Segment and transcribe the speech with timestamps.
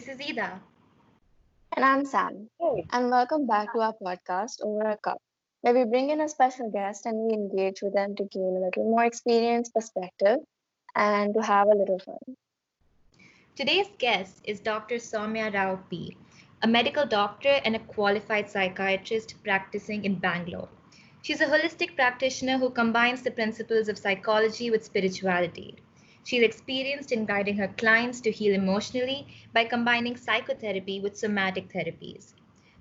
[0.00, 0.62] Hi, this is Ida.
[1.76, 2.48] And I'm Sam.
[2.58, 2.86] Hey.
[2.90, 5.18] And welcome back to our podcast, Over a Cup,
[5.60, 8.64] where we bring in a special guest and we engage with them to gain a
[8.64, 10.38] little more experience, perspective,
[10.94, 12.16] and to have a little fun.
[13.54, 14.94] Today's guest is Dr.
[14.94, 16.16] Soumya Rao P.,
[16.62, 20.70] a medical doctor and a qualified psychiatrist practicing in Bangalore.
[21.20, 25.76] She's a holistic practitioner who combines the principles of psychology with spirituality.
[26.30, 32.34] She's experienced in guiding her clients to heal emotionally by combining psychotherapy with somatic therapies.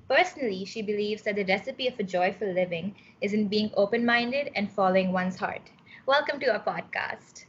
[0.07, 4.51] Personally, she believes that the recipe of a joyful living is in being open minded
[4.55, 5.71] and following one's heart.
[6.05, 7.45] Welcome to our podcast.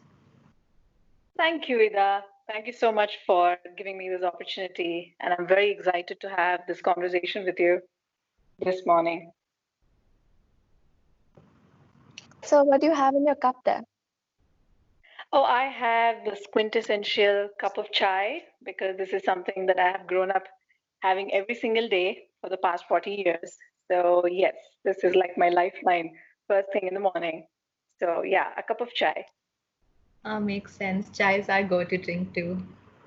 [1.36, 2.24] Thank you, Ida.
[2.50, 5.14] Thank you so much for giving me this opportunity.
[5.20, 7.82] And I'm very excited to have this conversation with you
[8.58, 9.32] this morning.
[12.42, 13.82] So, what do you have in your cup there?
[15.32, 20.06] Oh, I have this quintessential cup of chai because this is something that I have
[20.08, 20.42] grown up
[21.02, 23.56] having every single day for the past 40 years.
[23.90, 26.10] So, yes, this is like my lifeline
[26.48, 27.46] first thing in the morning.
[28.00, 29.24] So, yeah, a cup of chai.
[30.24, 31.08] Uh, makes sense.
[31.16, 32.60] Chai is our go to drink too.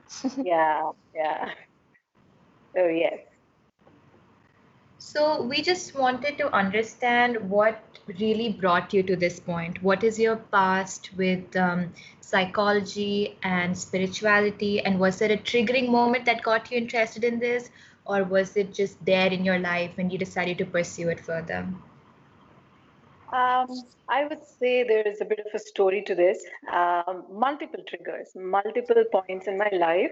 [0.44, 1.50] yeah, yeah.
[2.76, 3.20] So, yes.
[5.06, 9.84] So, we just wanted to understand what really brought you to this point.
[9.84, 14.80] What is your past with um, psychology and spirituality?
[14.80, 17.70] And was there a triggering moment that got you interested in this?
[18.06, 21.68] Or was it just there in your life and you decided to pursue it further?
[23.34, 23.68] Um,
[24.08, 26.46] I would say there is a bit of a story to this.
[26.72, 30.12] Um, multiple triggers, multiple points in my life,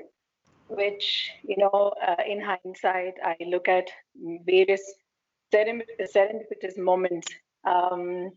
[0.72, 3.90] which, you know, uh, in hindsight, I look at
[4.46, 4.82] various
[5.54, 7.28] serendipitous moments
[7.66, 8.32] um,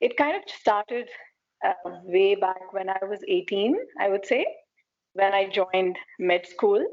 [0.00, 1.08] it kind of started
[1.64, 1.72] uh,
[2.04, 4.46] way back when I was 18, I would say,
[5.12, 6.84] when I joined med school.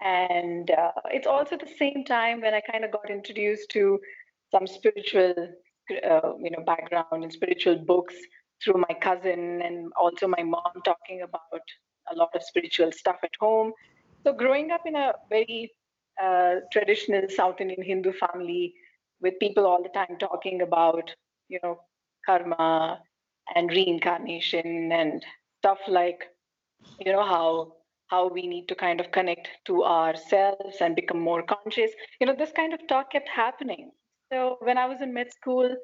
[0.00, 4.00] And uh, it's also the same time when I kind of got introduced to
[4.50, 5.34] some spiritual,
[5.90, 8.14] uh, you know, background and spiritual books
[8.64, 11.62] through my cousin and also my mom talking about
[12.10, 13.72] a lot of spiritual stuff at home.
[14.24, 15.72] So growing up in a very
[16.22, 18.74] uh, traditional South Indian Hindu family,
[19.20, 21.14] with people all the time talking about
[21.48, 21.80] you know
[22.26, 23.00] karma
[23.54, 25.24] and reincarnation and
[25.58, 26.24] stuff like
[26.98, 27.72] you know how
[28.08, 32.34] how we need to kind of connect to ourselves and become more conscious you know
[32.36, 33.90] this kind of talk kept happening.
[34.32, 35.74] So when i was in med school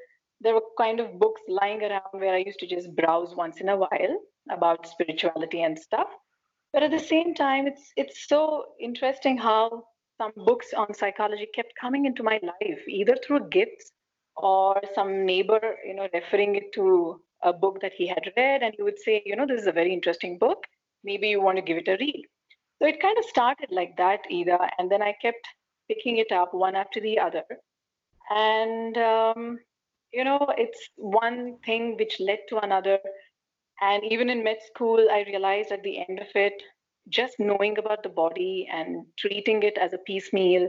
[0.41, 3.69] there were kind of books lying around where i used to just browse once in
[3.69, 4.17] a while
[4.51, 6.09] about spirituality and stuff
[6.73, 9.85] but at the same time it's it's so interesting how
[10.19, 13.93] some books on psychology kept coming into my life, either through gifts
[14.37, 18.75] or some neighbor, you know, referring it to a book that he had read, and
[18.77, 20.65] he would say, you know, this is a very interesting book.
[21.05, 22.25] Maybe you want to give it a read.
[22.81, 25.47] So it kind of started like that, Ida, and then I kept
[25.89, 27.45] picking it up one after the other.
[28.31, 29.59] And, um,
[30.13, 32.99] you know, it's one thing which led to another.
[33.81, 36.63] And even in med school, I realized at the end of it,
[37.09, 40.69] just knowing about the body and treating it as a piecemeal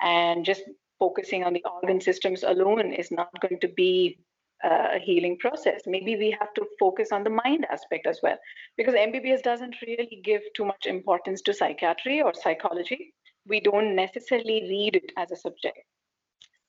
[0.00, 0.62] and just
[0.98, 4.18] focusing on the organ systems alone is not going to be
[4.64, 5.82] uh, a healing process.
[5.86, 8.38] Maybe we have to focus on the mind aspect as well,
[8.76, 13.12] because MBBS doesn't really give too much importance to psychiatry or psychology.
[13.46, 15.78] We don't necessarily read it as a subject.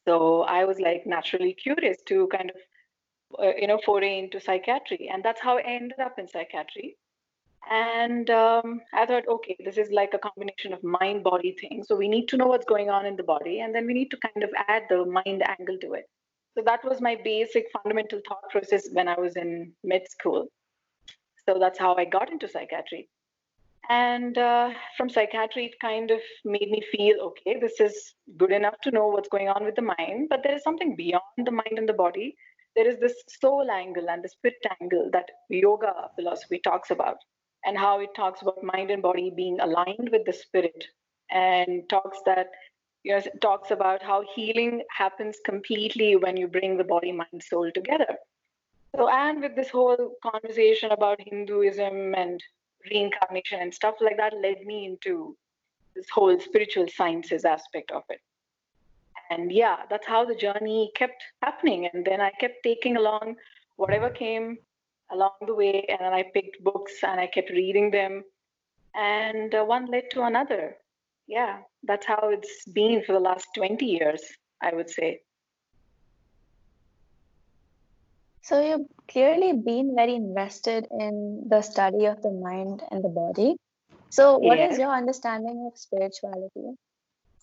[0.07, 2.55] So I was like naturally curious to kind of,
[3.39, 6.97] uh, you know, foray into psychiatry, and that's how I ended up in psychiatry.
[7.69, 11.83] And um, I thought, okay, this is like a combination of mind body thing.
[11.87, 14.11] So we need to know what's going on in the body, and then we need
[14.11, 16.05] to kind of add the mind angle to it.
[16.55, 20.47] So that was my basic fundamental thought process when I was in med school.
[21.47, 23.09] So that's how I got into psychiatry.
[23.89, 28.79] And uh, from psychiatry, it kind of made me feel okay, this is good enough
[28.83, 31.77] to know what's going on with the mind, but there is something beyond the mind
[31.77, 32.35] and the body.
[32.75, 37.17] There is this soul angle and the spirit angle that yoga philosophy talks about
[37.65, 40.87] and how it talks about mind and body being aligned with the spirit
[41.31, 42.47] and talks that
[43.03, 47.69] you know talks about how healing happens completely when you bring the body mind soul
[47.71, 48.17] together.
[48.95, 52.43] So and with this whole conversation about hinduism and
[52.89, 55.35] reincarnation and stuff like that led me into
[55.95, 58.19] this whole spiritual sciences aspect of it
[59.29, 61.89] and yeah that's how the journey kept happening.
[61.93, 63.35] And then i kept taking along
[63.75, 64.57] whatever came
[65.11, 68.23] along the way and then i picked books and i kept reading them.
[68.95, 70.75] And uh, one led to another.
[71.27, 74.21] Yeah that's how it's been for the last 20 years
[74.61, 75.21] i would say.
[78.43, 83.55] So you've clearly been very invested in the study of the mind and the body.
[84.09, 86.75] So, what is your understanding of spirituality?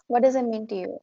[0.08, 0.98] What does it mean to you?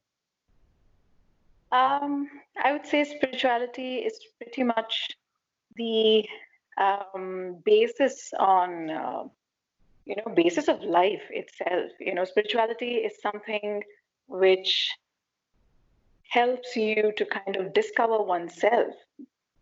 [1.70, 2.28] Um,
[2.62, 5.10] I would say spirituality is pretty much
[5.76, 6.24] the
[6.78, 9.24] um, basis on, uh,
[10.06, 11.90] you know, basis of life itself.
[12.00, 13.82] You know, spirituality is something
[14.26, 14.90] which
[16.30, 18.94] helps you to kind of discover oneself,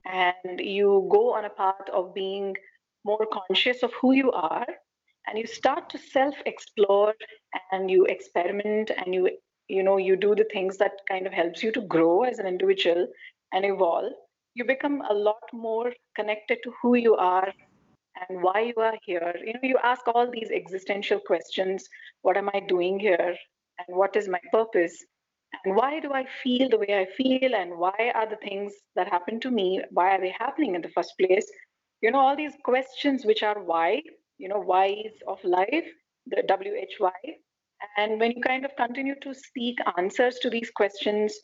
[0.04, 2.56] and you go on a path of being
[3.04, 4.66] more conscious of who you are,
[5.26, 7.14] and you start to self-explore
[7.72, 9.30] and you experiment and you
[9.68, 12.46] you know you do the things that kind of helps you to grow as an
[12.46, 13.06] individual
[13.52, 14.12] and evolve
[14.54, 17.52] you become a lot more connected to who you are
[18.28, 19.34] and why you are here.
[19.44, 21.86] You know you ask all these existential questions.
[22.22, 23.36] What am i doing here?
[23.78, 25.04] And what is my purpose?
[25.64, 27.54] And why do i feel the way i feel?
[27.54, 30.94] And why are the things that happen to me why are they happening in the
[30.96, 31.46] first place?
[32.00, 34.02] You know all these questions which are why
[34.38, 35.88] you know whys of life
[36.26, 36.42] the
[36.98, 37.12] why
[37.96, 41.38] and when you kind of continue to seek answers to these questions,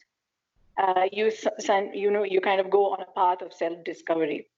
[0.79, 1.31] uh, you
[1.93, 4.49] you know you kind of go on a path of self-discovery.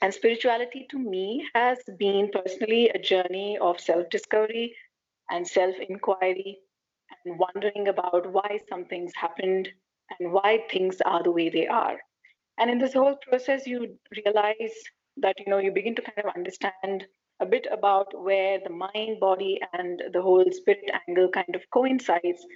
[0.00, 4.74] And spirituality to me has been personally a journey of self-discovery
[5.30, 6.58] and self-inquiry
[7.24, 9.68] and wondering about why some things happened
[10.18, 11.98] and why things are the way they are.
[12.58, 14.74] And in this whole process, you realize
[15.18, 17.06] that you know you begin to kind of understand
[17.42, 22.46] a bit about where the mind, body, and the whole spirit angle kind of coincides,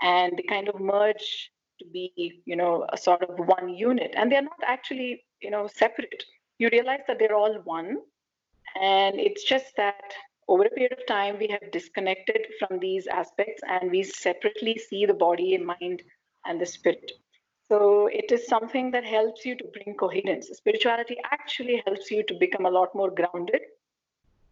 [0.00, 1.50] and they kind of merge
[1.80, 4.14] to be, you know, a sort of one unit.
[4.16, 6.24] And they're not actually, you know, separate.
[6.58, 7.96] You realize that they're all one,
[8.80, 10.14] and it's just that
[10.46, 15.04] over a period of time we have disconnected from these aspects, and we separately see
[15.04, 16.02] the body and mind
[16.46, 17.10] and the spirit.
[17.70, 20.48] So it is something that helps you to bring coherence.
[20.54, 23.60] Spirituality actually helps you to become a lot more grounded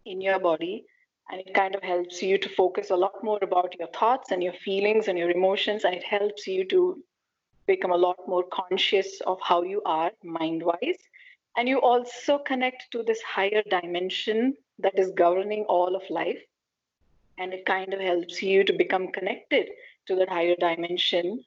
[0.07, 0.85] in your body
[1.31, 4.43] and it kind of helps you to focus a lot more about your thoughts and
[4.43, 7.03] your feelings and your emotions and it helps you to
[7.67, 11.03] become a lot more conscious of how you are mind wise
[11.57, 16.43] and you also connect to this higher dimension that is governing all of life
[17.39, 19.69] and it kind of helps you to become connected
[20.07, 21.45] to that higher dimension.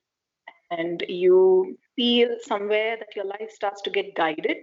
[0.71, 4.57] And you feel somewhere that your life starts to get guided.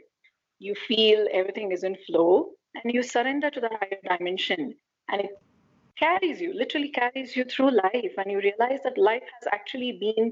[0.58, 2.50] You feel everything is in flow
[2.82, 4.74] and you surrender to the higher dimension
[5.08, 5.30] and it
[5.98, 8.12] carries you literally carries you through life.
[8.18, 10.30] And you realize that life has actually been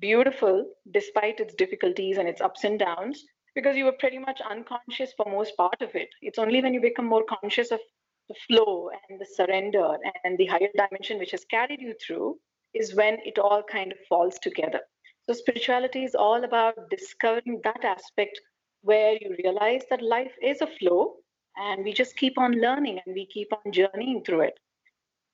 [0.00, 3.24] beautiful despite its difficulties and its ups and downs
[3.54, 6.08] because you were pretty much unconscious for most part of it.
[6.22, 7.80] It's only when you become more conscious of
[8.28, 12.38] the flow and the surrender and the higher dimension which has carried you through
[12.74, 14.80] is when it all kind of falls together.
[15.26, 18.38] So spirituality is all about discovering that aspect
[18.82, 21.16] where you realize that life is a flow
[21.58, 24.58] and we just keep on learning and we keep on journeying through it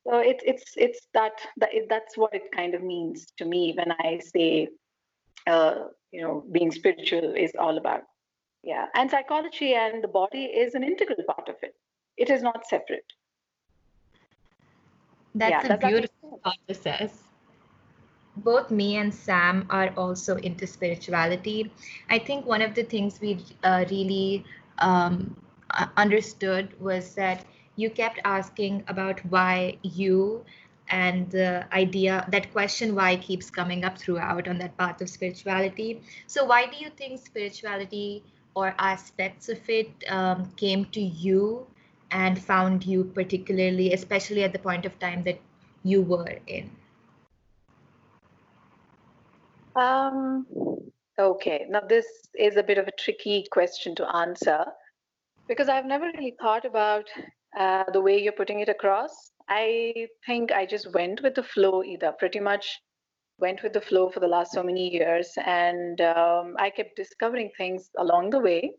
[0.07, 3.75] so it's it's it's that, that it, that's what it kind of means to me
[3.77, 4.69] when i say
[5.47, 5.75] uh,
[6.13, 8.03] you know being spiritual is all about
[8.63, 11.75] yeah and psychology and the body is an integral part of it
[12.17, 13.13] it is not separate
[15.35, 16.69] That's yeah a beautiful sense?
[16.69, 17.23] process.
[18.37, 21.73] Both me and Sam are also into spirituality.
[22.11, 24.45] I think one of the things we uh, really
[24.79, 25.37] um,
[25.97, 27.45] understood was that
[27.77, 30.45] you kept asking about why you
[30.89, 36.03] and the idea that question why keeps coming up throughout on that path of spirituality.
[36.27, 38.23] So why do you think spirituality
[38.55, 41.67] or aspects of it um, came to you
[42.11, 45.41] and found you particularly especially at the point of time that
[45.83, 46.71] you were in?
[49.75, 50.47] Um,
[51.19, 54.67] okay, now this is a bit of a tricky question to answer
[55.49, 57.05] because I've never really thought about
[57.59, 59.33] uh, the way you're putting it across.
[59.49, 62.81] I think I just went with the flow Ida, pretty much
[63.39, 65.33] went with the flow for the last so many years.
[65.45, 68.73] And um, I kept discovering things along the way.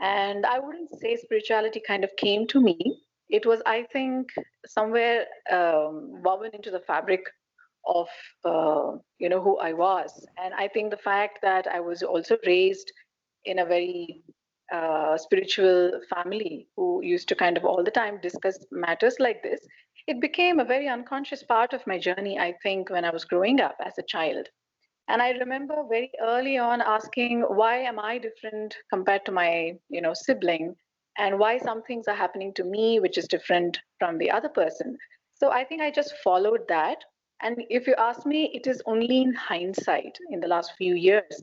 [0.00, 2.98] And I wouldn't say spirituality kind of came to me.
[3.28, 4.28] It was, I think,
[4.66, 7.22] somewhere um, woven into the fabric
[7.86, 8.08] of
[8.44, 12.38] uh, you know who I was, and I think the fact that I was also
[12.46, 12.90] raised
[13.44, 14.22] in a very
[14.74, 19.60] uh, spiritual family who used to kind of all the time discuss matters like this,
[20.06, 22.38] it became a very unconscious part of my journey.
[22.38, 24.48] I think when I was growing up as a child,
[25.08, 30.02] and I remember very early on asking, why am I different compared to my you
[30.02, 30.74] know sibling,
[31.18, 34.96] and why some things are happening to me which is different from the other person.
[35.34, 36.98] So I think I just followed that
[37.44, 41.42] and if you ask me, it is only in hindsight in the last few years,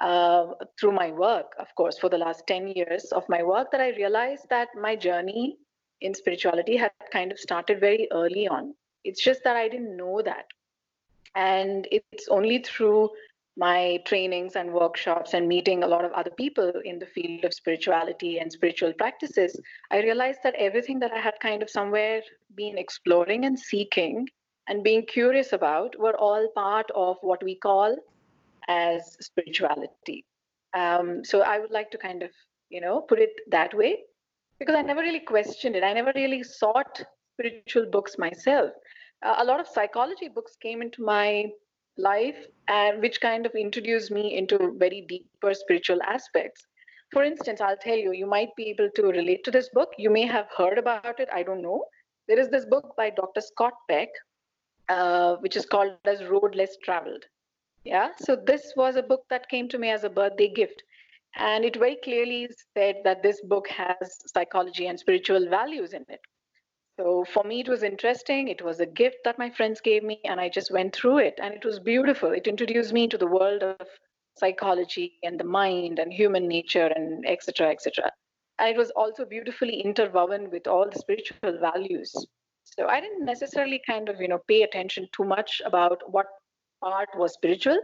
[0.00, 0.46] uh,
[0.78, 3.90] through my work, of course, for the last 10 years of my work, that I
[3.90, 5.58] realized that my journey
[6.00, 8.74] in spirituality had kind of started very early on.
[9.04, 10.46] It's just that I didn't know that.
[11.34, 13.10] And it's only through
[13.56, 17.52] my trainings and workshops and meeting a lot of other people in the field of
[17.52, 22.22] spirituality and spiritual practices, I realized that everything that I had kind of somewhere
[22.54, 24.28] been exploring and seeking
[24.68, 27.96] and being curious about were all part of what we call
[28.70, 30.24] as spirituality.
[30.74, 32.30] Um, so I would like to kind of,
[32.68, 33.98] you know, put it that way
[34.58, 35.82] because I never really questioned it.
[35.82, 37.02] I never really sought
[37.34, 38.70] spiritual books myself.
[39.22, 41.50] Uh, a lot of psychology books came into my
[41.96, 46.66] life and which kind of introduced me into very deeper spiritual aspects
[47.12, 50.10] for instance i'll tell you you might be able to relate to this book you
[50.10, 51.84] may have heard about it i don't know
[52.28, 54.08] there is this book by dr scott peck
[54.88, 57.24] uh, which is called as road less traveled
[57.84, 60.82] yeah so this was a book that came to me as a birthday gift
[61.36, 63.96] and it very clearly said that this book has
[64.26, 66.20] psychology and spiritual values in it
[67.00, 68.48] so for me, it was interesting.
[68.48, 71.38] It was a gift that my friends gave me, and I just went through it,
[71.42, 72.30] and it was beautiful.
[72.30, 73.86] It introduced me to the world of
[74.36, 77.70] psychology and the mind and human nature and etc.
[77.70, 78.12] etc.
[78.58, 82.12] And it was also beautifully interwoven with all the spiritual values.
[82.64, 86.26] So I didn't necessarily kind of you know pay attention too much about what
[86.82, 87.78] part was spiritual,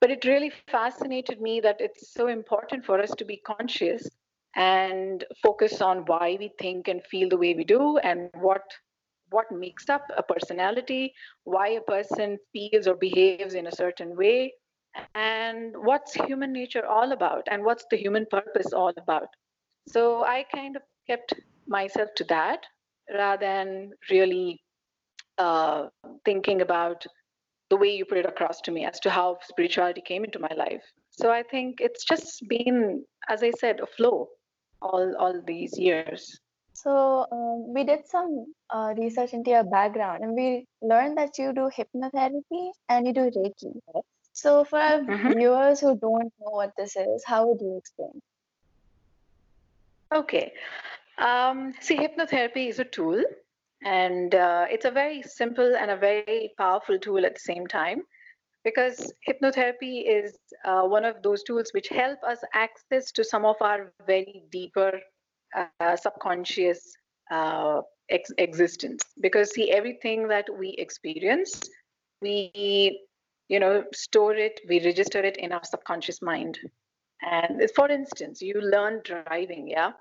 [0.00, 4.08] but it really fascinated me that it's so important for us to be conscious
[4.54, 8.62] and focus on why we think and feel the way we do and what
[9.30, 11.12] what makes up a personality
[11.44, 14.52] why a person feels or behaves in a certain way
[15.14, 19.28] and what's human nature all about and what's the human purpose all about.
[19.88, 21.34] So i kind of kept
[21.66, 22.64] myself to that
[23.12, 24.62] rather than really
[25.38, 25.88] uh,
[26.24, 27.06] thinking about
[27.70, 30.54] the way you put it across to me as to how spirituality came into my
[30.56, 34.28] life so i think it's just been as i said a flow
[34.82, 36.40] all all these years.
[36.72, 41.52] So um, we did some uh, research into your background, and we learned that you
[41.52, 43.80] do hypnotherapy and you do Reiki.
[44.32, 45.32] So for our mm-hmm.
[45.38, 48.20] viewers who don't know what this is, how would you explain?
[50.12, 50.52] Okay.
[51.16, 53.24] Um, see, hypnotherapy is a tool,
[53.86, 58.02] and uh, it's a very simple and a very powerful tool at the same time
[58.64, 63.54] because hypnotherapy is uh, one of those tools which help us access to some of
[63.60, 65.00] our very deeper
[65.56, 66.96] uh, subconscious
[67.30, 69.04] uh, ex- existence.
[69.20, 71.62] Because see everything that we experience
[72.22, 73.00] we
[73.48, 76.58] you know store it we register it in our subconscious mind.
[77.22, 79.92] And for instance you learn driving yeah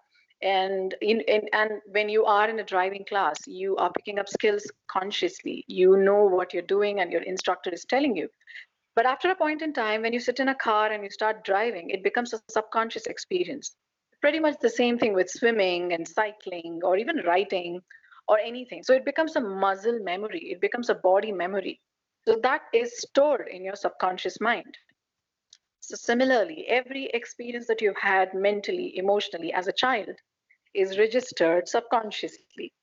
[0.45, 4.29] and in, in, and when you are in a driving class you are picking up
[4.29, 5.65] skills consciously.
[5.67, 8.29] You know what you're doing and your instructor is telling you.
[8.95, 11.43] But after a point in time when you sit in a car and you start
[11.43, 13.75] driving it becomes a subconscious experience.
[14.21, 17.81] Pretty much the same thing with swimming and cycling or even writing
[18.27, 18.83] or anything.
[18.83, 20.51] So it becomes a muscle memory.
[20.51, 21.81] It becomes a body memory.
[22.27, 24.77] So that is stored in your subconscious mind.
[25.79, 30.15] So, similarly, every experience that you've had mentally, emotionally as a child
[30.75, 32.73] is registered subconsciously.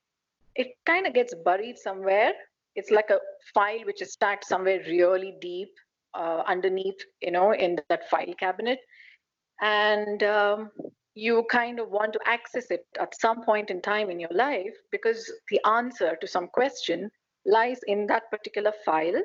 [0.54, 2.32] It kind of gets buried somewhere.
[2.74, 3.18] It's like a
[3.54, 5.70] file which is stacked somewhere really deep
[6.14, 8.78] uh, underneath, you know, in that file cabinet.
[9.60, 10.70] And um,
[11.14, 14.74] you kind of want to access it at some point in time in your life
[14.90, 17.10] because the answer to some question
[17.44, 19.20] lies in that particular file,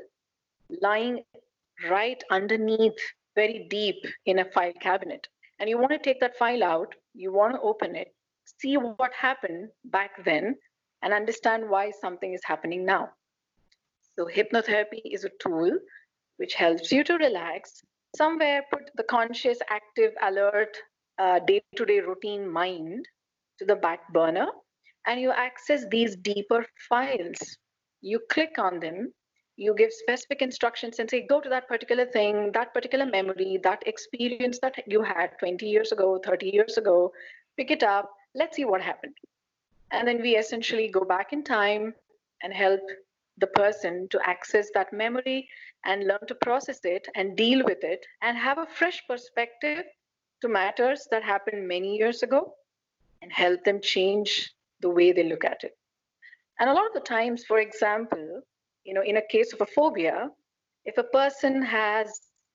[0.81, 1.23] lying
[1.89, 2.99] right underneath
[3.35, 5.27] very deep in a file cabinet.
[5.59, 8.13] And you want to take that file out, you want to open it,
[8.61, 10.55] see what happened back then,
[11.01, 13.09] and understand why something is happening now.
[14.17, 15.71] So, hypnotherapy is a tool
[16.37, 17.81] which helps you to relax,
[18.15, 20.75] somewhere put the conscious, active, alert,
[21.45, 23.05] day to day routine mind
[23.59, 24.47] to the back burner,
[25.05, 27.57] and you access these deeper files.
[28.01, 29.13] You click on them
[29.57, 33.81] you give specific instructions and say go to that particular thing that particular memory that
[33.87, 37.11] experience that you had 20 years ago 30 years ago
[37.57, 39.15] pick it up let's see what happened.
[39.91, 41.93] And then we essentially go back in time
[42.43, 42.81] and help
[43.37, 45.47] the person to access that memory
[45.85, 49.83] and learn to process it and deal with it and have a fresh perspective
[50.41, 52.53] to matters that happened many years ago
[53.21, 54.51] and help them change
[54.81, 55.73] the way they look at it.
[56.59, 58.43] And a lot of the times for example
[58.87, 60.29] you know, in a case of a phobia,
[60.85, 62.09] if a person has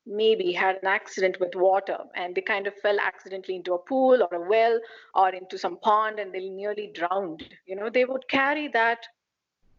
[0.06, 4.22] maybe had an accident with water and they kind of fell accidentally into a pool
[4.22, 4.80] or a well
[5.14, 8.98] or into some pond and they nearly drowned, you know, they would carry that,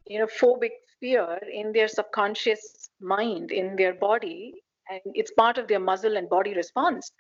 [0.08, 5.68] you know, phobic fear in their subconscious mind, in their body, and it's part of
[5.68, 7.12] their muscle and body response.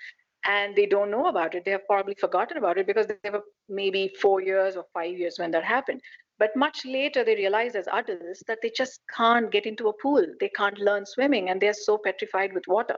[0.45, 1.63] and they don't know about it.
[1.65, 5.39] They have probably forgotten about it because they were maybe four years or five years
[5.39, 6.01] when that happened.
[6.43, 10.25] But much later, they realize as adults that they just can't get into a pool.
[10.41, 12.97] They can't learn swimming and they're so petrified with water.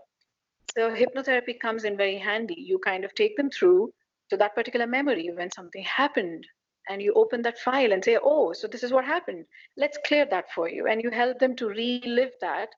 [0.75, 2.55] So hypnotherapy comes in very handy.
[2.57, 3.93] You kind of take them through
[4.31, 6.47] to that particular memory when something happened
[6.89, 9.45] and you open that file and say, oh, so this is what happened.
[9.77, 10.87] Let's clear that for you.
[10.87, 12.69] And you help them to relive that,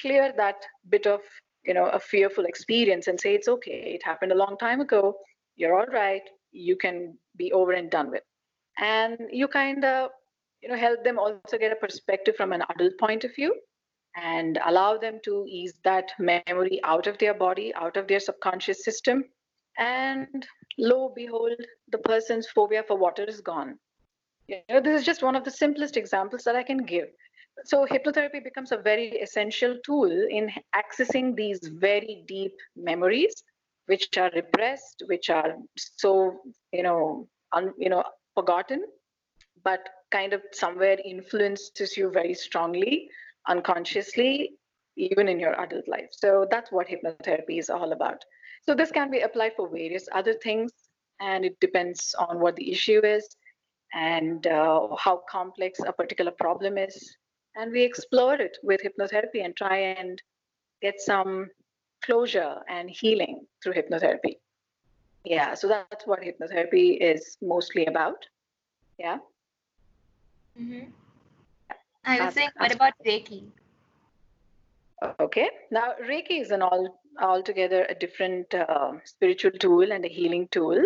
[0.00, 0.56] clear that
[0.88, 1.20] bit of,
[1.66, 3.92] you know, a fearful experience and say, it's okay.
[3.94, 5.16] It happened a long time ago.
[5.56, 6.22] You're all right.
[6.50, 8.22] You can be over and done with.
[8.78, 10.10] And you kind of,
[10.62, 13.54] you know, help them also get a perspective from an adult point of view
[14.16, 18.84] and allow them to ease that memory out of their body, out of their subconscious
[18.84, 19.24] system.
[19.78, 20.46] And
[20.78, 21.56] lo behold,
[21.90, 23.78] the person's phobia for water is gone.
[24.46, 27.08] You know, this is just one of the simplest examples that I can give.
[27.64, 33.42] So hypnotherapy becomes a very essential tool in accessing these very deep memories,
[33.86, 36.40] which are repressed, which are so
[36.72, 38.04] you know, un, you know,
[38.34, 38.84] forgotten,
[39.62, 43.08] but kind of somewhere influences you very strongly
[43.48, 44.52] unconsciously,
[44.96, 46.08] even in your adult life.
[46.10, 48.24] So that's what hypnotherapy is all about.
[48.62, 50.72] So this can be applied for various other things,
[51.20, 53.36] and it depends on what the issue is
[53.92, 57.16] and uh, how complex a particular problem is.
[57.56, 60.20] And we explore it with hypnotherapy and try and
[60.82, 61.48] get some
[62.04, 64.36] closure and healing through hypnotherapy.
[65.24, 68.26] Yeah, so that's what hypnotherapy is mostly about.
[68.98, 69.18] Yeah.
[70.60, 70.90] Mm-hmm.
[72.04, 73.46] I was saying, what about Reiki?
[75.18, 80.48] Okay, now Reiki is an all altogether a different uh, spiritual tool and a healing
[80.50, 80.82] tool.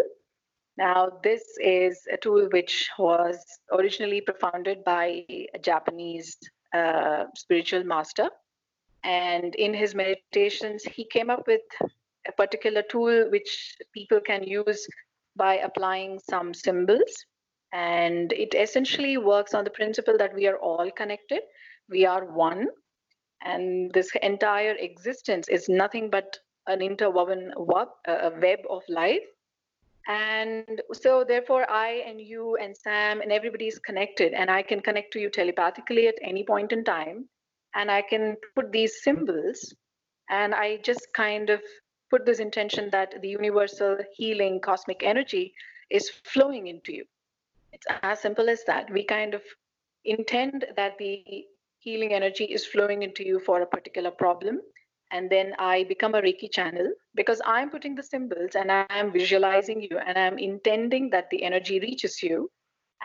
[0.76, 6.36] Now, this is a tool which was originally propounded by a Japanese
[6.72, 8.30] uh, spiritual master.
[9.02, 11.62] And in his meditations, he came up with
[12.26, 14.86] a particular tool which people can use
[15.36, 17.24] by applying some symbols.
[17.72, 21.42] And it essentially works on the principle that we are all connected,
[21.88, 22.68] we are one,
[23.42, 29.22] and this entire existence is nothing but an interwoven web, a web of life.
[30.06, 34.80] And so, therefore, I and you and Sam and everybody is connected, and I can
[34.80, 37.28] connect to you telepathically at any point in time.
[37.74, 39.74] And I can put these symbols,
[40.30, 41.60] and I just kind of
[42.10, 45.54] put this intention that the universal healing cosmic energy
[45.90, 47.04] is flowing into you
[47.72, 48.90] it's as simple as that.
[48.90, 49.42] We kind of
[50.04, 51.44] intend that the
[51.78, 54.60] healing energy is flowing into you for a particular problem.
[55.10, 59.80] And then I become a Reiki channel because I'm putting the symbols and I'm visualizing
[59.80, 62.50] you and I'm intending that the energy reaches you.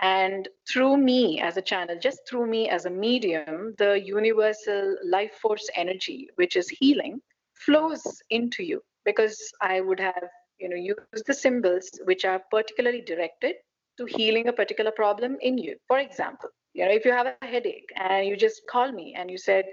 [0.02, 5.34] And through me as a channel, just through me as a medium, the universal life
[5.42, 7.22] force energy, which is healing,
[7.54, 10.24] flows into you because I would have,
[10.60, 13.56] you know, used the symbols which are particularly directed
[13.98, 15.76] to healing a particular problem in you.
[15.88, 19.30] For example, you know, if you have a headache and you just call me and
[19.30, 19.66] you said,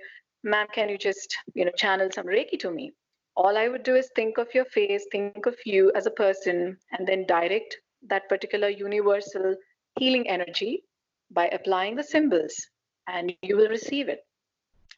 [0.45, 2.93] ma'am, can you just, you know, channel some Reiki to me?
[3.37, 6.77] All I would do is think of your face, think of you as a person,
[6.93, 9.55] and then direct that particular universal
[9.99, 10.85] healing energy
[11.31, 12.55] by applying the symbols,
[13.07, 14.21] and you will receive it.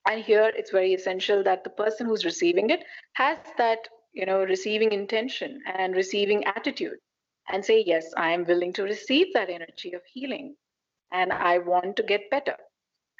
[0.08, 3.78] And here it's very essential that the person who's receiving it has that,
[4.12, 6.98] you know, receiving intention and receiving attitude
[7.50, 10.54] and say, Yes, I am willing to receive that energy of healing
[11.12, 12.56] and I want to get better.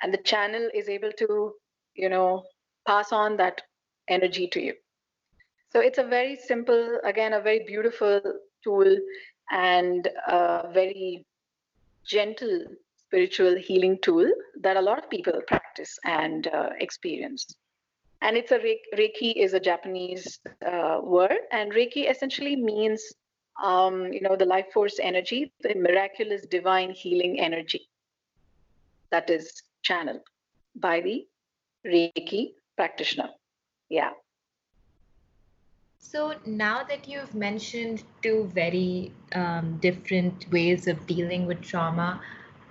[0.02, 1.52] And the channel is able to,
[1.94, 2.44] you know,
[2.87, 3.62] pass on that
[4.09, 4.74] energy to you.
[5.70, 8.20] So it's a very simple, again, a very beautiful
[8.62, 8.96] tool
[9.50, 11.24] and a very
[12.05, 17.46] gentle spiritual healing tool that a lot of people practice and uh, experience.
[18.22, 23.02] And it's a Reiki is a Japanese uh, word, and Reiki essentially means
[23.62, 27.88] um, you know, the life force energy, the miraculous divine healing energy
[29.11, 30.22] that is channeled
[30.76, 31.26] by the
[31.87, 33.28] Reiki practitioner.
[33.88, 34.11] Yeah.
[35.98, 42.20] So now that you've mentioned two very um, different ways of dealing with trauma,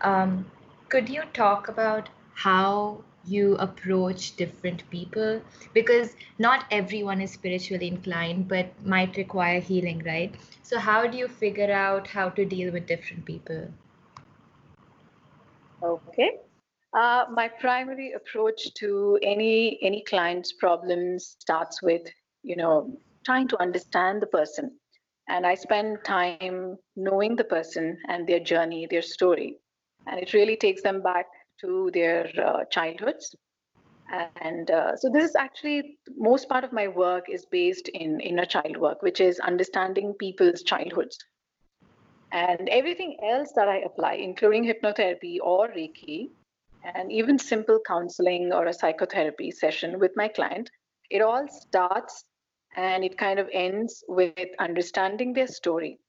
[0.01, 0.45] um,
[0.89, 5.41] could you talk about how you approach different people?
[5.73, 10.33] Because not everyone is spiritually inclined but might require healing right?
[10.63, 13.67] So how do you figure out how to deal with different people?
[15.83, 16.39] Okay.
[16.93, 22.01] Uh, my primary approach to any any client's problems starts with
[22.43, 24.71] you know trying to understand the person.
[25.27, 29.57] And i spend time knowing the person and their journey their story.
[30.07, 31.27] And it really takes them back
[31.61, 33.35] to their uh, childhoods
[34.41, 38.45] And uh, so this is actually most part of my work is based in inner
[38.45, 41.17] child work, which is understanding people's childhoods.
[42.31, 46.31] And everything else that I apply, including hypnotherapy or Reiki,
[46.83, 50.69] and even simple counseling or a psychotherapy session with my client,
[51.09, 52.25] it all starts
[52.75, 55.99] and it kind of ends with understanding their story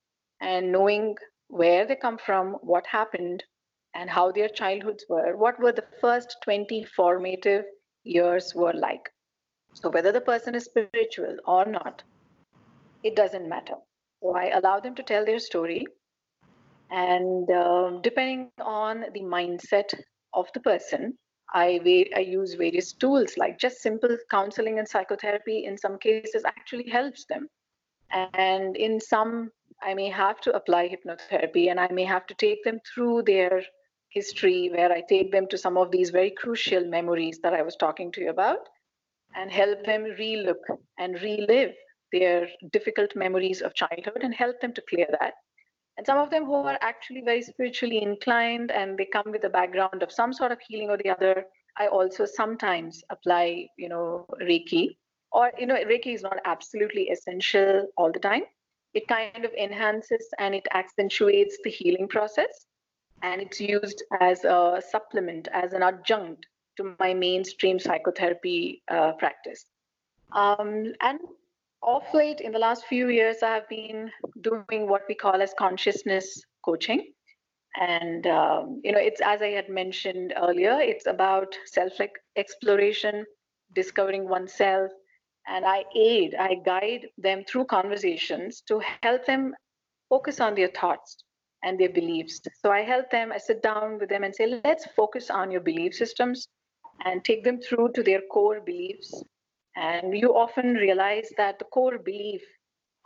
[0.41, 1.17] and knowing
[1.49, 3.45] where they come from, what happened,
[3.95, 7.65] and how their childhoods were, what were the first 20 formative
[8.05, 9.11] years were like.
[9.75, 12.03] So, whether the person is spiritual or not,
[13.03, 13.77] it doesn't matter.
[14.23, 15.87] So, I allow them to tell their story.
[16.91, 19.95] And uh, depending on the mindset
[20.35, 21.17] of the person,
[21.55, 26.89] I, I use various tools like just simple counseling and psychotherapy in some cases actually
[26.89, 27.49] helps them.
[28.11, 29.51] And in some,
[29.83, 33.63] I may have to apply hypnotherapy and I may have to take them through their
[34.13, 37.77] history where I take them to some of these very crucial memories that I was
[37.77, 38.69] talking to you about
[39.35, 40.63] and help them relook
[40.99, 41.73] and relive
[42.13, 45.35] their difficult memories of childhood and help them to clear that.
[45.97, 49.51] And some of them who are actually very spiritually inclined and they come with a
[49.51, 51.45] background of some sort of healing or the other,
[51.79, 54.97] I also sometimes apply, you know, Reiki.
[55.33, 58.43] Or, you know, Reiki is not absolutely essential all the time.
[58.93, 62.67] It kind of enhances and it accentuates the healing process
[63.23, 69.65] and it's used as a supplement, as an adjunct to my mainstream psychotherapy uh, practice.
[70.33, 71.19] Um, and
[71.83, 75.55] off late, in the last few years, I have been doing what we call as
[75.59, 77.13] consciousness coaching.
[77.81, 81.93] And, um, you know, it's as I had mentioned earlier, it's about self
[82.37, 83.25] exploration,
[83.75, 84.91] discovering oneself.
[85.49, 89.55] And I aid, I guide them through conversations to help them
[90.09, 91.17] focus on their thoughts,
[91.63, 92.41] and their beliefs.
[92.61, 95.61] So I help them, I sit down with them and say, let's focus on your
[95.61, 96.49] belief systems
[97.05, 99.23] and take them through to their core beliefs.
[99.77, 102.43] And you often realize that the core belief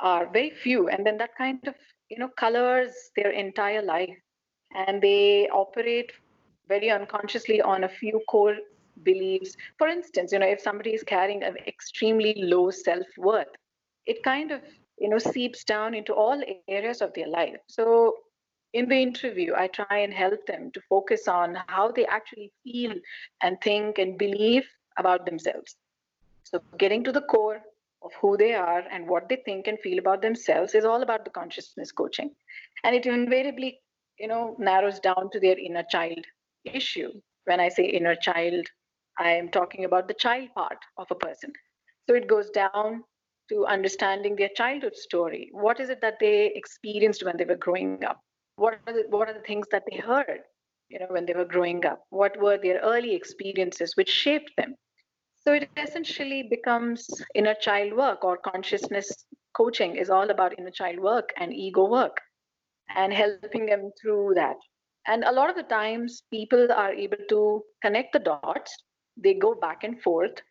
[0.00, 1.74] are very few, and then that kind of
[2.10, 4.16] you know colors their entire life,
[4.74, 6.12] and they operate
[6.68, 8.56] very unconsciously on a few core
[9.04, 9.56] beliefs.
[9.78, 13.48] For instance, you know, if somebody is carrying an extremely low self-worth,
[14.06, 14.60] it kind of
[14.98, 17.56] you know seeps down into all areas of their life.
[17.68, 18.14] So
[18.72, 22.94] in the interview, I try and help them to focus on how they actually feel
[23.42, 24.66] and think and believe
[24.98, 25.76] about themselves.
[26.44, 27.60] So, getting to the core
[28.02, 31.24] of who they are and what they think and feel about themselves is all about
[31.24, 32.30] the consciousness coaching.
[32.84, 33.80] And it invariably,
[34.18, 36.24] you know, narrows down to their inner child
[36.64, 37.10] issue.
[37.44, 38.66] When I say inner child,
[39.18, 41.52] I am talking about the child part of a person.
[42.08, 43.04] So it goes down
[43.48, 45.48] to understanding their childhood story.
[45.52, 48.20] What is it that they experienced when they were growing up?
[48.56, 50.40] What are the, what are the things that they heard
[50.88, 52.02] you know when they were growing up?
[52.10, 54.74] What were their early experiences which shaped them?
[55.34, 60.98] So it essentially becomes inner child work or consciousness coaching is all about inner child
[60.98, 62.16] work and ego work
[62.94, 64.56] and helping them through that.
[65.06, 68.76] And a lot of the times people are able to connect the dots.
[69.16, 70.42] They go back and forth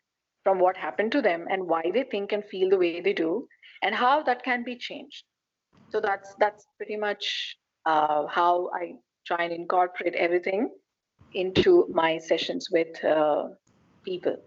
[0.44, 3.48] from what happened to them and why they think and feel the way they do
[3.84, 5.24] and how that can be changed.
[5.90, 8.94] So that's that's pretty much uh, how I
[9.26, 10.70] try and incorporate everything
[11.34, 13.50] into my sessions with uh,
[14.04, 14.38] people.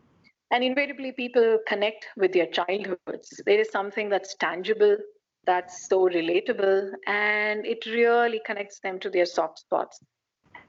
[0.50, 3.42] And invariably, people connect with their childhoods.
[3.44, 4.96] There is something that's tangible,
[5.44, 10.00] that's so relatable, and it really connects them to their soft spots.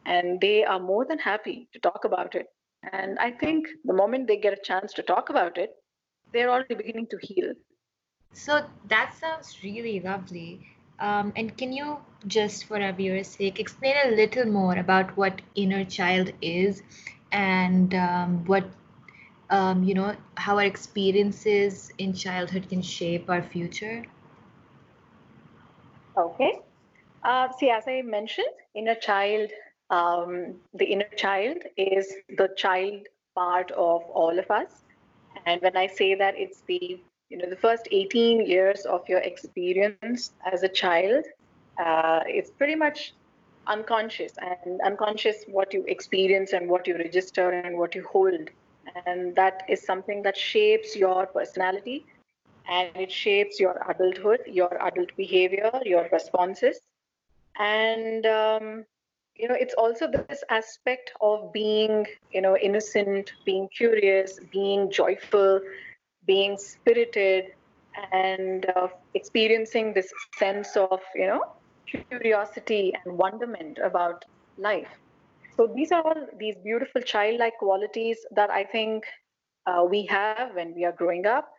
[0.05, 2.47] And they are more than happy to talk about it.
[2.91, 5.71] And I think the moment they get a chance to talk about it,
[6.33, 7.53] they're already beginning to heal.
[8.33, 10.67] So that sounds really lovely.
[10.99, 15.41] Um, and can you just for our viewers' sake explain a little more about what
[15.55, 16.83] inner child is
[17.31, 18.65] and um, what
[19.49, 24.05] um, you know how our experiences in childhood can shape our future?
[26.17, 26.59] Okay.
[27.23, 29.49] Uh, see as i mentioned inner child
[29.89, 34.83] um, the inner child is the child part of all of us.
[35.45, 36.99] And when i say that it's the
[37.29, 41.25] you know the first 18 years of your experience as a child
[41.77, 43.13] uh, it's pretty much
[43.69, 48.49] unconscious and unconscious what you experience and what you register and what you hold.
[49.05, 52.05] And that is something that shapes your personality
[52.67, 56.79] and it shapes your adulthood your adult behavior your responses.
[57.57, 58.85] And um,
[59.35, 65.61] you know it's also this aspect of being you know innocent being curious being joyful
[66.25, 67.53] being spirited
[68.11, 71.43] and uh, experiencing this sense of you know
[72.09, 74.25] curiosity and wonderment about
[74.57, 74.99] life
[75.59, 79.05] so these are all these beautiful childlike qualities that I think
[79.65, 81.51] uh, we have when we are growing up.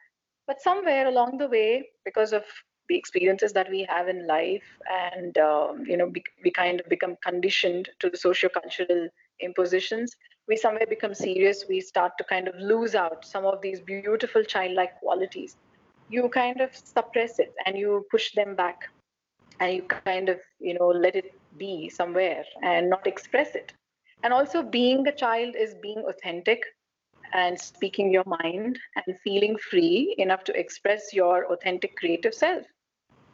[0.46, 2.44] But somewhere along the way, because of
[2.88, 6.88] the experiences that we have in life, and um, you know, we, we kind of
[6.88, 9.10] become conditioned to the socio-cultural
[9.42, 10.14] impositions,
[10.48, 11.64] we somewhere become serious.
[11.68, 15.56] We start to kind of lose out some of these beautiful childlike qualities.
[16.08, 18.88] You kind of suppress it and you push them back,
[19.60, 23.72] and you kind of you know let it be somewhere and not express it.
[24.22, 26.62] And also, being a child is being authentic
[27.32, 32.66] and speaking your mind and feeling free enough to express your authentic creative self.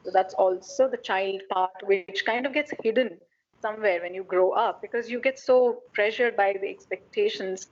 [0.04, 3.18] So that's also the child part, which kind of gets hidden
[3.60, 7.68] somewhere when you grow up because you get so pressured by the expectations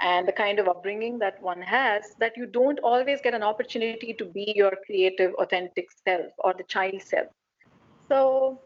[0.00, 4.14] and the kind of upbringing that one has that you don't always get an opportunity
[4.14, 7.28] to be your creative, authentic self or the child self.
[8.08, 8.60] So,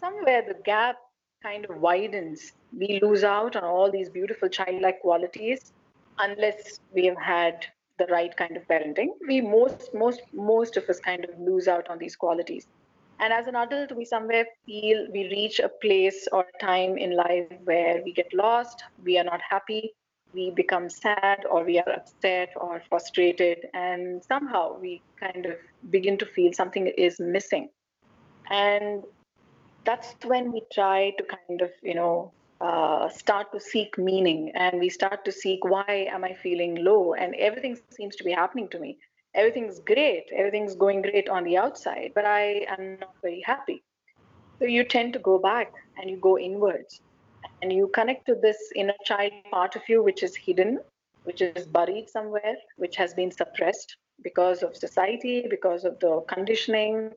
[0.00, 0.96] somewhere the gap
[1.42, 2.52] kind of widens.
[2.76, 5.72] We lose out on all these beautiful childlike qualities
[6.18, 7.66] unless we have had
[7.98, 9.08] the right kind of parenting.
[9.26, 12.66] We most most most of us kind of lose out on these qualities.
[13.20, 17.46] And as an adult, we somewhere feel we reach a place or time in life
[17.64, 19.92] where we get lost, we are not happy,
[20.32, 25.56] we become sad, or we are upset or frustrated, and somehow we kind of
[25.90, 27.68] begin to feel something is missing.
[28.50, 29.04] And
[29.84, 34.78] that's when we try to kind of, you know, uh, start to seek meaning and
[34.80, 37.14] we start to seek why am I feeling low?
[37.14, 38.98] And everything seems to be happening to me.
[39.34, 43.82] Everything's great, everything's going great on the outside, but I am not very happy.
[44.58, 47.00] So you tend to go back and you go inwards
[47.62, 50.80] and you connect to this inner child part of you, which is hidden,
[51.24, 57.10] which is buried somewhere, which has been suppressed because of society, because of the conditioning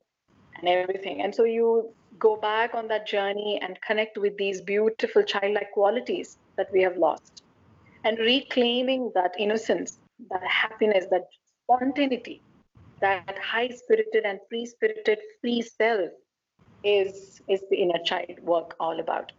[0.56, 1.22] and everything.
[1.22, 6.38] And so you go back on that journey and connect with these beautiful childlike qualities
[6.56, 7.42] that we have lost
[8.04, 9.98] and reclaiming that innocence
[10.30, 11.26] that happiness that
[11.64, 12.40] spontaneity
[13.00, 16.10] that high spirited and free spirited free self
[16.82, 19.32] is is the inner child work all about.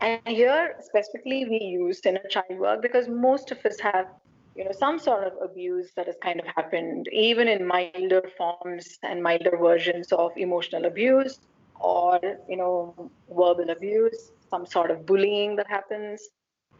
[0.00, 4.06] And here specifically we used inner child work because most of us have
[4.54, 8.98] you know some sort of abuse that has kind of happened even in milder forms
[9.02, 11.40] and milder versions of emotional abuse
[11.80, 12.18] or
[12.48, 16.28] you know verbal abuse some sort of bullying that happens.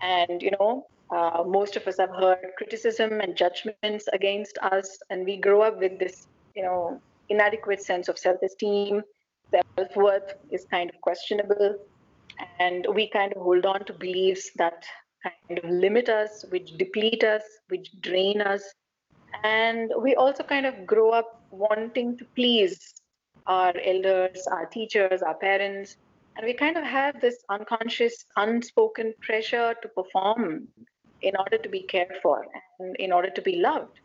[0.01, 5.25] And you know uh, most of us have heard criticism and judgments against us and
[5.25, 9.03] we grow up with this you know inadequate sense of self-esteem
[9.51, 11.77] self-worth is kind of questionable
[12.59, 14.85] and we kind of hold on to beliefs that
[15.23, 18.62] kind of limit us which deplete us which drain us
[19.44, 22.99] and we also kind of grow up wanting to please
[23.49, 25.97] our elders, our teachers, our parents.
[26.37, 30.68] And we kind of have this unconscious, unspoken pressure to perform
[31.22, 32.46] in order to be cared for
[32.78, 34.00] and in order to be loved.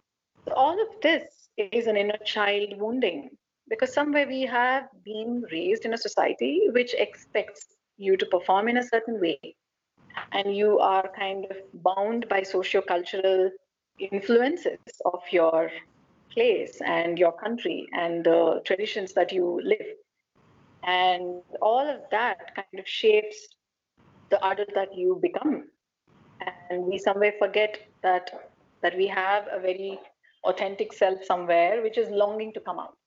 [0.45, 3.29] So all of this is an inner child wounding
[3.69, 8.77] because somewhere we have been raised in a society which expects you to perform in
[8.77, 9.39] a certain way
[10.31, 13.51] and you are kind of bound by socio-cultural
[13.99, 15.69] influences of your
[16.31, 19.95] place and your country and the traditions that you live.
[20.83, 23.47] And all of that kind of shapes
[24.29, 25.65] the adult that you become.
[26.69, 29.99] And we somewhere forget that that we have a very
[30.43, 32.97] authentic self somewhere which is longing to come out.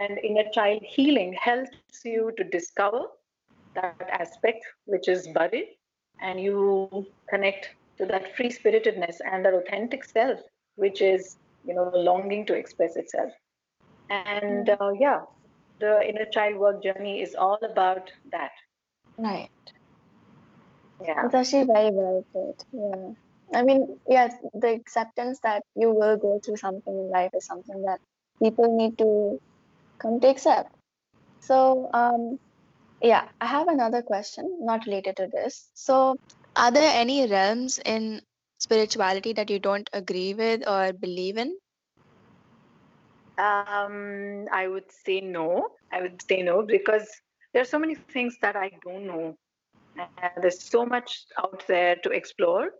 [0.00, 3.02] And inner child healing helps you to discover
[3.74, 5.76] that aspect which is buried
[6.20, 10.40] and you connect to that free spiritedness and that authentic self
[10.76, 13.32] which is you know longing to express itself
[14.08, 14.80] and mm.
[14.80, 15.20] uh, yeah
[15.78, 18.52] the inner child work journey is all about that
[19.18, 19.72] right
[21.04, 26.16] yeah it's actually very well put yeah i mean yes the acceptance that you will
[26.16, 28.00] go through something in life is something that
[28.42, 29.40] people need to
[29.98, 30.74] come to accept
[31.40, 32.38] so um
[33.02, 36.16] yeah i have another question not related to this so
[36.56, 38.20] are there any realms in
[38.60, 41.56] spirituality that you don't agree with or believe in?
[43.38, 45.68] Um, I would say no.
[45.92, 47.08] I would say no because
[47.52, 49.36] there are so many things that I don't know.
[49.96, 52.70] And there's so much out there to explore.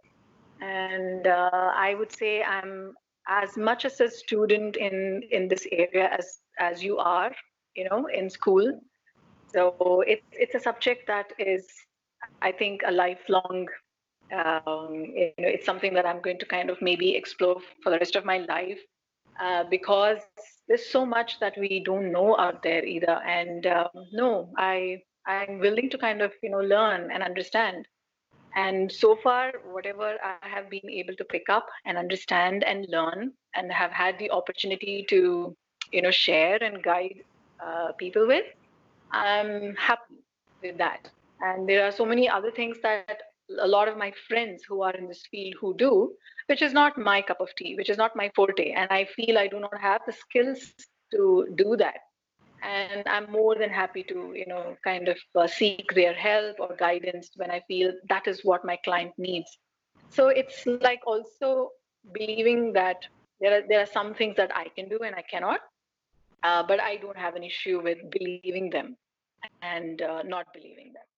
[0.60, 2.94] And uh, I would say I'm
[3.28, 7.32] as much as a student in in this area as as you are,
[7.74, 8.80] you know, in school.
[9.52, 11.66] So it's it's a subject that is,
[12.42, 13.68] I think, a lifelong
[14.32, 17.98] um, you know, it's something that I'm going to kind of maybe explore for the
[17.98, 18.78] rest of my life
[19.40, 20.18] uh, because
[20.68, 23.20] there's so much that we don't know out there either.
[23.26, 27.86] And um, no, I I'm willing to kind of you know learn and understand.
[28.56, 33.32] And so far, whatever I have been able to pick up and understand and learn,
[33.54, 35.56] and have had the opportunity to,
[35.92, 37.22] you know, share and guide
[37.64, 38.46] uh, people with,
[39.12, 40.16] I'm happy
[40.62, 41.08] with that.
[41.40, 43.22] And there are so many other things that
[43.60, 46.12] a lot of my friends who are in this field who do,
[46.46, 48.72] which is not my cup of tea, which is not my forte.
[48.72, 50.74] And I feel I do not have the skills
[51.12, 51.98] to do that.
[52.62, 56.76] And I'm more than happy to, you know, kind of uh, seek their help or
[56.76, 59.58] guidance when I feel that is what my client needs.
[60.10, 61.70] So it's like also
[62.12, 62.96] believing that
[63.40, 65.60] there are there are some things that I can do and I cannot,
[66.42, 68.96] uh, but I don't have an issue with believing them
[69.62, 71.09] and uh, not believing them.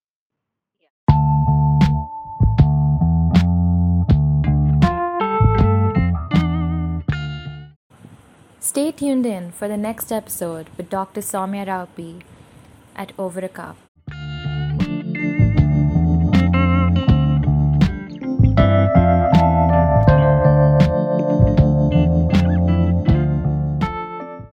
[8.64, 11.20] Stay tuned in for the next episode with Dr.
[11.20, 11.88] Soumya Rao
[12.94, 13.76] at Over a Cup.